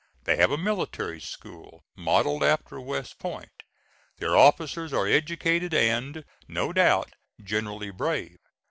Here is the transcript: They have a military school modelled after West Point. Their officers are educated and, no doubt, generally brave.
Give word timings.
They 0.23 0.35
have 0.37 0.49
a 0.49 0.57
military 0.57 1.21
school 1.21 1.83
modelled 1.95 2.43
after 2.43 2.81
West 2.81 3.19
Point. 3.19 3.51
Their 4.17 4.35
officers 4.35 4.91
are 4.93 5.05
educated 5.05 5.75
and, 5.75 6.25
no 6.47 6.73
doubt, 6.73 7.11
generally 7.39 7.91
brave. 7.91 8.39